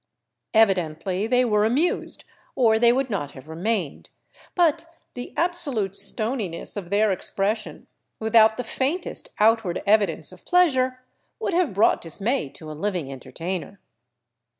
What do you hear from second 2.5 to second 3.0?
or they